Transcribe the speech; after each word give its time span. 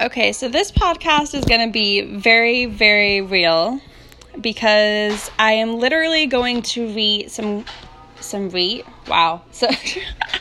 Okay, 0.00 0.32
so 0.32 0.48
this 0.48 0.70
podcast 0.70 1.34
is 1.34 1.44
going 1.44 1.66
to 1.66 1.72
be 1.72 2.02
very, 2.02 2.66
very 2.66 3.20
real 3.20 3.80
because 4.40 5.28
I 5.40 5.54
am 5.54 5.80
literally 5.80 6.26
going 6.26 6.62
to 6.62 6.86
read 6.94 7.32
some, 7.32 7.64
some 8.20 8.48
read. 8.50 8.84
Wow. 9.08 9.42
So, 9.50 9.66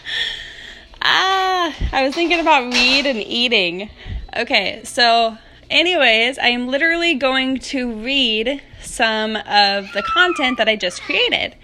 ah, 1.02 1.76
I 1.92 2.04
was 2.04 2.14
thinking 2.14 2.40
about 2.40 2.72
read 2.72 3.08
and 3.08 3.18
eating. 3.18 3.90
Okay, 4.36 4.82
so, 4.84 5.36
anyways, 5.72 6.38
I 6.38 6.50
am 6.50 6.68
literally 6.68 7.16
going 7.16 7.58
to 7.58 7.92
read 7.94 8.62
some 8.84 9.38
of 9.38 9.92
the 9.94 10.04
content 10.04 10.60
that 10.60 10.70
I 10.70 10.76
just 10.76 11.02
created. 11.02 11.56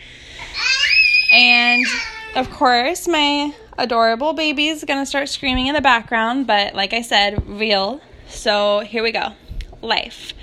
And 1.31 1.85
of 2.35 2.49
course, 2.49 3.07
my 3.07 3.53
adorable 3.77 4.33
baby 4.33 4.67
is 4.67 4.83
going 4.83 4.99
to 4.99 5.05
start 5.05 5.29
screaming 5.29 5.67
in 5.67 5.75
the 5.75 5.81
background, 5.81 6.47
but 6.47 6.75
like 6.75 6.93
I 6.93 7.01
said, 7.01 7.47
real. 7.47 8.01
So 8.27 8.79
here 8.79 9.03
we 9.03 9.11
go. 9.11 9.33
Life. 9.81 10.33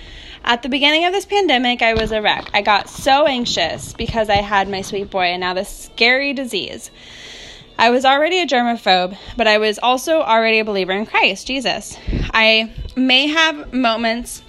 At 0.45 0.63
the 0.63 0.69
beginning 0.69 1.05
of 1.05 1.13
this 1.13 1.27
pandemic, 1.27 1.83
I 1.83 1.95
was 1.95 2.13
a 2.13 2.23
wreck. 2.23 2.49
I 2.55 2.63
got 2.63 2.89
so 2.89 3.27
anxious 3.27 3.93
because 3.93 4.31
I 4.31 4.37
had 4.37 4.69
my 4.69 4.81
sweet 4.81 5.11
boy 5.11 5.25
and 5.25 5.41
now 5.41 5.55
this 5.55 5.69
scary 5.69 6.33
disease. 6.33 6.91
I 7.79 7.91
was 7.91 8.05
already 8.05 8.41
a 8.41 8.47
germaphobe, 8.47 9.17
but 9.37 9.47
I 9.47 9.59
was 9.59 9.79
also 9.79 10.21
already 10.21 10.59
a 10.59 10.65
believer 10.65 10.93
in 10.93 11.07
Christ, 11.07 11.47
Jesus. 11.47 11.97
I 12.33 12.73
may 12.97 13.27
have 13.29 13.73
moments 13.73 14.43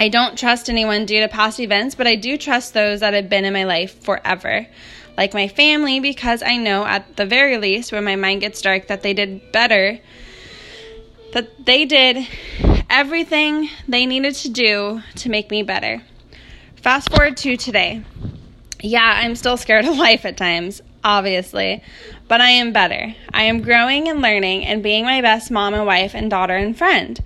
I 0.00 0.08
don't 0.08 0.38
trust 0.38 0.70
anyone 0.70 1.04
due 1.04 1.20
to 1.20 1.28
past 1.28 1.60
events, 1.60 1.94
but 1.94 2.06
I 2.06 2.16
do 2.16 2.38
trust 2.38 2.72
those 2.72 3.00
that 3.00 3.12
have 3.12 3.28
been 3.28 3.44
in 3.44 3.52
my 3.52 3.64
life 3.64 4.02
forever 4.02 4.66
like 5.20 5.34
my 5.34 5.48
family, 5.48 6.00
because 6.00 6.42
I 6.42 6.56
know 6.56 6.86
at 6.86 7.16
the 7.16 7.26
very 7.26 7.58
least, 7.58 7.92
when 7.92 8.04
my 8.04 8.16
mind 8.16 8.40
gets 8.40 8.62
dark, 8.62 8.86
that 8.86 9.02
they 9.02 9.12
did 9.12 9.52
better, 9.52 9.98
that 11.34 11.66
they 11.66 11.84
did 11.84 12.26
everything 12.88 13.68
they 13.86 14.06
needed 14.06 14.34
to 14.36 14.48
do 14.48 15.02
to 15.16 15.28
make 15.28 15.50
me 15.50 15.62
better. 15.62 16.00
Fast 16.76 17.10
forward 17.10 17.36
to 17.36 17.58
today. 17.58 18.02
Yeah, 18.82 19.20
I'm 19.22 19.36
still 19.36 19.58
scared 19.58 19.84
of 19.84 19.98
life 20.08 20.24
at 20.24 20.38
times, 20.38 20.80
obviously, 21.04 21.82
but 22.26 22.40
I 22.40 22.48
am 22.48 22.72
better. 22.72 23.14
I 23.34 23.42
am 23.42 23.60
growing 23.60 24.08
and 24.08 24.22
learning 24.22 24.64
and 24.64 24.82
being 24.82 25.04
my 25.04 25.20
best 25.20 25.50
mom 25.50 25.74
and 25.74 25.84
wife 25.84 26.14
and 26.14 26.30
daughter 26.30 26.56
and 26.56 26.74
friend. 26.74 27.22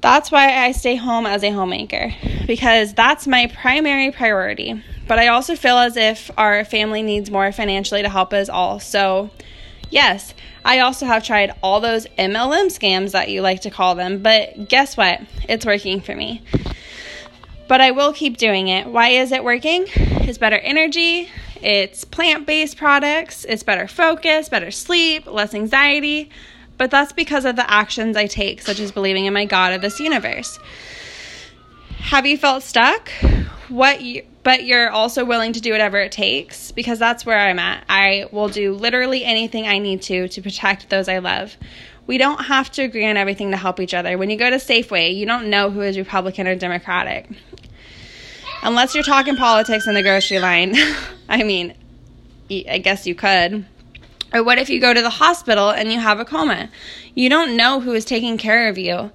That's 0.00 0.30
why 0.30 0.64
I 0.64 0.72
stay 0.72 0.94
home 0.94 1.26
as 1.26 1.42
a 1.42 1.50
homemaker, 1.50 2.14
because 2.46 2.94
that's 2.94 3.26
my 3.26 3.48
primary 3.48 4.12
priority. 4.12 4.82
But 5.08 5.18
I 5.18 5.28
also 5.28 5.56
feel 5.56 5.78
as 5.78 5.96
if 5.96 6.30
our 6.38 6.64
family 6.64 7.02
needs 7.02 7.30
more 7.30 7.50
financially 7.50 8.02
to 8.02 8.08
help 8.08 8.32
us 8.32 8.48
all. 8.48 8.78
So, 8.78 9.30
yes, 9.90 10.34
I 10.64 10.80
also 10.80 11.06
have 11.06 11.24
tried 11.24 11.52
all 11.62 11.80
those 11.80 12.06
MLM 12.18 12.66
scams 12.66 13.12
that 13.12 13.30
you 13.30 13.40
like 13.40 13.62
to 13.62 13.70
call 13.70 13.94
them, 13.94 14.22
but 14.22 14.68
guess 14.68 14.96
what? 14.96 15.20
It's 15.48 15.66
working 15.66 16.00
for 16.00 16.14
me. 16.14 16.42
But 17.66 17.80
I 17.80 17.90
will 17.90 18.12
keep 18.12 18.36
doing 18.36 18.68
it. 18.68 18.86
Why 18.86 19.08
is 19.08 19.32
it 19.32 19.42
working? 19.42 19.86
It's 19.88 20.38
better 20.38 20.58
energy, 20.58 21.28
it's 21.60 22.04
plant 22.04 22.46
based 22.46 22.76
products, 22.76 23.44
it's 23.44 23.62
better 23.62 23.88
focus, 23.88 24.48
better 24.48 24.70
sleep, 24.70 25.26
less 25.26 25.54
anxiety. 25.54 26.30
But 26.78 26.90
that's 26.90 27.12
because 27.12 27.44
of 27.44 27.56
the 27.56 27.70
actions 27.70 28.16
I 28.16 28.26
take, 28.26 28.62
such 28.62 28.80
as 28.80 28.92
believing 28.92 29.26
in 29.26 29.34
my 29.34 29.44
God 29.44 29.72
of 29.72 29.82
this 29.82 30.00
universe. 30.00 30.58
Have 31.98 32.24
you 32.24 32.38
felt 32.38 32.62
stuck? 32.62 33.10
What 33.68 34.00
you, 34.00 34.22
but 34.44 34.64
you're 34.64 34.88
also 34.88 35.24
willing 35.26 35.52
to 35.52 35.60
do 35.60 35.72
whatever 35.72 35.98
it 35.98 36.12
takes 36.12 36.72
because 36.72 36.98
that's 36.98 37.26
where 37.26 37.38
I'm 37.38 37.58
at. 37.58 37.84
I 37.88 38.26
will 38.32 38.48
do 38.48 38.72
literally 38.72 39.24
anything 39.24 39.66
I 39.66 39.78
need 39.78 40.00
to 40.02 40.28
to 40.28 40.40
protect 40.40 40.88
those 40.88 41.08
I 41.08 41.18
love. 41.18 41.56
We 42.06 42.16
don't 42.16 42.42
have 42.44 42.70
to 42.72 42.82
agree 42.82 43.06
on 43.06 43.18
everything 43.18 43.50
to 43.50 43.58
help 43.58 43.80
each 43.80 43.92
other. 43.92 44.16
When 44.16 44.30
you 44.30 44.38
go 44.38 44.48
to 44.48 44.56
Safeway, 44.56 45.14
you 45.14 45.26
don't 45.26 45.50
know 45.50 45.70
who 45.70 45.82
is 45.82 45.98
Republican 45.98 46.46
or 46.46 46.54
Democratic. 46.54 47.28
Unless 48.62 48.94
you're 48.94 49.04
talking 49.04 49.36
politics 49.36 49.86
in 49.86 49.92
the 49.92 50.02
grocery 50.02 50.38
line. 50.38 50.74
I 51.28 51.42
mean, 51.42 51.74
I 52.50 52.78
guess 52.78 53.06
you 53.06 53.14
could. 53.14 53.66
Or 54.32 54.42
what 54.42 54.58
if 54.58 54.68
you 54.68 54.80
go 54.80 54.92
to 54.92 55.02
the 55.02 55.10
hospital 55.10 55.70
and 55.70 55.90
you 55.90 55.98
have 55.98 56.20
a 56.20 56.24
coma? 56.24 56.68
You 57.14 57.28
don't 57.28 57.56
know 57.56 57.80
who 57.80 57.92
is 57.92 58.04
taking 58.04 58.38
care 58.38 58.68
of 58.68 58.78
you. 58.78 59.10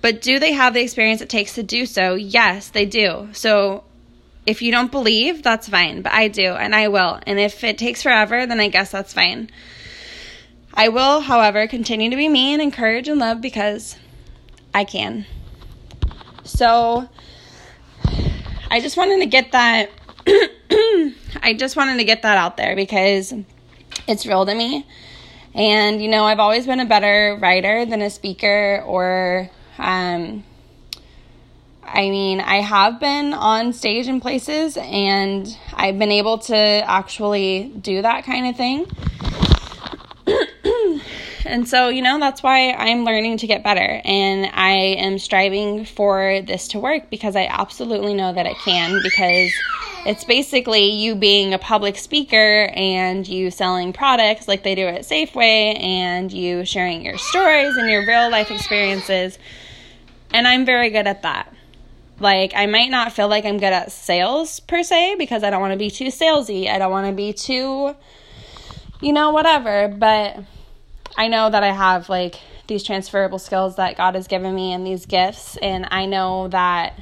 But 0.00 0.22
do 0.22 0.38
they 0.38 0.52
have 0.52 0.74
the 0.74 0.82
experience 0.82 1.20
it 1.20 1.28
takes 1.28 1.54
to 1.54 1.62
do 1.62 1.86
so? 1.86 2.14
Yes, 2.14 2.68
they 2.68 2.84
do. 2.84 3.28
So 3.32 3.84
if 4.46 4.62
you 4.62 4.70
don't 4.70 4.92
believe, 4.92 5.42
that's 5.42 5.68
fine, 5.68 6.02
but 6.02 6.12
I 6.12 6.28
do, 6.28 6.52
and 6.52 6.74
I 6.74 6.88
will. 6.88 7.18
And 7.26 7.40
if 7.40 7.64
it 7.64 7.78
takes 7.78 8.02
forever, 8.02 8.46
then 8.46 8.60
I 8.60 8.68
guess 8.68 8.92
that's 8.92 9.12
fine. 9.12 9.50
I 10.72 10.88
will, 10.88 11.20
however, 11.20 11.66
continue 11.66 12.10
to 12.10 12.16
be 12.16 12.28
me 12.28 12.52
and 12.52 12.62
encourage 12.62 13.08
and 13.08 13.18
love 13.18 13.40
because 13.40 13.96
I 14.72 14.84
can. 14.84 15.26
So, 16.44 17.08
I 18.70 18.80
just 18.80 18.96
wanted 18.96 19.20
to 19.20 19.26
get 19.26 19.52
that. 19.52 19.90
I 21.42 21.54
just 21.56 21.76
wanted 21.76 21.96
to 21.96 22.04
get 22.04 22.22
that 22.22 22.36
out 22.36 22.56
there 22.56 22.76
because 22.76 23.32
it's 24.06 24.26
real 24.26 24.46
to 24.46 24.54
me. 24.54 24.86
And, 25.54 26.02
you 26.02 26.08
know, 26.08 26.24
I've 26.24 26.40
always 26.40 26.66
been 26.66 26.80
a 26.80 26.84
better 26.84 27.38
writer 27.40 27.86
than 27.86 28.02
a 28.02 28.10
speaker 28.10 28.82
or 28.86 29.50
um, 29.78 30.44
I 31.82 32.10
mean, 32.10 32.40
I 32.40 32.56
have 32.56 32.98
been 32.98 33.32
on 33.32 33.72
stage 33.72 34.08
in 34.08 34.20
places 34.20 34.76
and 34.76 35.56
I've 35.72 35.98
been 35.98 36.10
able 36.10 36.38
to 36.38 36.56
actually 36.56 37.72
do 37.80 38.02
that 38.02 38.24
kind 38.24 38.48
of 38.48 38.56
thing. 38.56 38.86
and 41.46 41.68
so, 41.68 41.88
you 41.88 42.02
know, 42.02 42.18
that's 42.18 42.42
why 42.42 42.72
I'm 42.72 43.04
learning 43.04 43.38
to 43.38 43.46
get 43.46 43.62
better 43.62 44.00
and 44.04 44.50
I 44.52 44.72
am 44.98 45.18
striving 45.18 45.84
for 45.84 46.42
this 46.42 46.68
to 46.68 46.80
work 46.80 47.08
because 47.08 47.36
I 47.36 47.46
absolutely 47.46 48.14
know 48.14 48.32
that 48.32 48.46
it 48.46 48.56
can 48.64 49.00
because 49.02 49.52
it's 50.06 50.22
basically 50.22 50.92
you 50.92 51.16
being 51.16 51.52
a 51.52 51.58
public 51.58 51.96
speaker 51.96 52.70
and 52.72 53.26
you 53.26 53.50
selling 53.50 53.92
products 53.92 54.46
like 54.46 54.62
they 54.62 54.76
do 54.76 54.86
at 54.86 55.00
Safeway 55.00 55.76
and 55.82 56.32
you 56.32 56.64
sharing 56.64 57.04
your 57.04 57.18
stories 57.18 57.76
and 57.76 57.90
your 57.90 58.06
real 58.06 58.30
life 58.30 58.52
experiences. 58.52 59.36
And 60.30 60.46
I'm 60.46 60.64
very 60.64 60.90
good 60.90 61.08
at 61.08 61.22
that. 61.22 61.52
Like, 62.20 62.52
I 62.54 62.66
might 62.66 62.88
not 62.88 63.12
feel 63.12 63.26
like 63.26 63.44
I'm 63.44 63.58
good 63.58 63.72
at 63.72 63.90
sales 63.90 64.60
per 64.60 64.84
se 64.84 65.16
because 65.18 65.42
I 65.42 65.50
don't 65.50 65.60
want 65.60 65.72
to 65.72 65.78
be 65.78 65.90
too 65.90 66.06
salesy. 66.06 66.70
I 66.70 66.78
don't 66.78 66.92
want 66.92 67.08
to 67.08 67.12
be 67.12 67.32
too, 67.32 67.96
you 69.00 69.12
know, 69.12 69.32
whatever. 69.32 69.88
But 69.88 70.38
I 71.16 71.26
know 71.26 71.50
that 71.50 71.64
I 71.64 71.72
have 71.72 72.08
like 72.08 72.36
these 72.68 72.84
transferable 72.84 73.40
skills 73.40 73.74
that 73.74 73.96
God 73.96 74.14
has 74.14 74.28
given 74.28 74.54
me 74.54 74.72
and 74.72 74.86
these 74.86 75.04
gifts. 75.04 75.56
And 75.56 75.88
I 75.90 76.06
know 76.06 76.46
that 76.48 76.94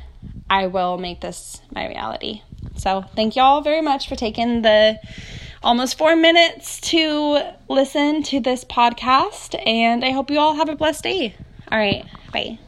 I 0.48 0.68
will 0.68 0.96
make 0.96 1.20
this 1.20 1.60
my 1.70 1.86
reality. 1.86 2.40
So, 2.76 3.04
thank 3.14 3.36
you 3.36 3.42
all 3.42 3.60
very 3.60 3.82
much 3.82 4.08
for 4.08 4.16
taking 4.16 4.62
the 4.62 4.98
almost 5.62 5.96
four 5.96 6.14
minutes 6.14 6.80
to 6.82 7.40
listen 7.68 8.22
to 8.24 8.40
this 8.40 8.64
podcast. 8.64 9.60
And 9.66 10.04
I 10.04 10.10
hope 10.10 10.30
you 10.30 10.38
all 10.38 10.54
have 10.54 10.68
a 10.68 10.76
blessed 10.76 11.04
day. 11.04 11.34
All 11.72 11.78
right. 11.78 12.04
Bye. 12.32 12.58